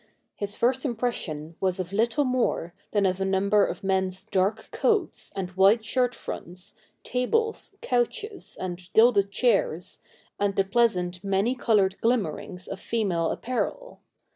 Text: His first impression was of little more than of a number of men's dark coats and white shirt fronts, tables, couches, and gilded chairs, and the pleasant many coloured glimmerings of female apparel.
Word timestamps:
His 0.35 0.55
first 0.55 0.83
impression 0.83 1.57
was 1.61 1.79
of 1.79 1.93
little 1.93 2.23
more 2.25 2.73
than 2.89 3.05
of 3.05 3.21
a 3.21 3.23
number 3.23 3.63
of 3.63 3.83
men's 3.83 4.25
dark 4.25 4.69
coats 4.71 5.29
and 5.35 5.51
white 5.51 5.85
shirt 5.85 6.15
fronts, 6.15 6.73
tables, 7.03 7.73
couches, 7.83 8.57
and 8.59 8.81
gilded 8.95 9.29
chairs, 9.29 9.99
and 10.39 10.55
the 10.55 10.63
pleasant 10.63 11.23
many 11.23 11.53
coloured 11.53 12.01
glimmerings 12.01 12.67
of 12.67 12.79
female 12.79 13.29
apparel. 13.29 13.99